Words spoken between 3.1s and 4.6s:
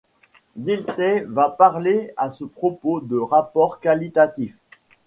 rapport qualitatif.